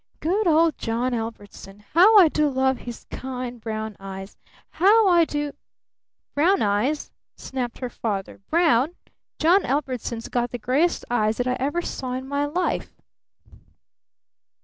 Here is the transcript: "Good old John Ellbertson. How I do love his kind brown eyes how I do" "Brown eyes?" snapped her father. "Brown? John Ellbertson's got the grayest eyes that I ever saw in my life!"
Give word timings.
"Good 0.19 0.47
old 0.47 0.79
John 0.79 1.13
Ellbertson. 1.13 1.81
How 1.93 2.17
I 2.17 2.27
do 2.27 2.49
love 2.49 2.79
his 2.79 3.05
kind 3.11 3.61
brown 3.61 3.95
eyes 3.99 4.35
how 4.71 5.07
I 5.07 5.25
do" 5.25 5.51
"Brown 6.33 6.63
eyes?" 6.63 7.11
snapped 7.35 7.77
her 7.77 7.89
father. 7.91 8.41
"Brown? 8.49 8.95
John 9.37 9.61
Ellbertson's 9.61 10.27
got 10.27 10.49
the 10.49 10.57
grayest 10.57 11.05
eyes 11.11 11.37
that 11.37 11.45
I 11.45 11.53
ever 11.59 11.83
saw 11.83 12.13
in 12.13 12.27
my 12.27 12.45
life!" 12.45 12.95